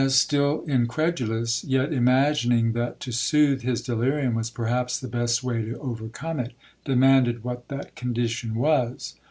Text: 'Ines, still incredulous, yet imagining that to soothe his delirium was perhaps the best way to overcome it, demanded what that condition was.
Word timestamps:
'Ines, 0.01 0.15
still 0.15 0.63
incredulous, 0.65 1.63
yet 1.63 1.93
imagining 1.93 2.71
that 2.73 2.99
to 3.01 3.11
soothe 3.11 3.61
his 3.61 3.83
delirium 3.83 4.33
was 4.33 4.49
perhaps 4.49 4.99
the 4.99 5.07
best 5.07 5.43
way 5.43 5.63
to 5.63 5.77
overcome 5.77 6.39
it, 6.39 6.53
demanded 6.85 7.43
what 7.43 7.67
that 7.67 7.93
condition 7.95 8.55
was. 8.55 9.13